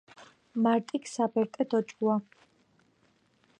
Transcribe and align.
მარტიქ 0.67 1.05
საბერტე 1.11 1.67
დოჭუა 1.75 2.17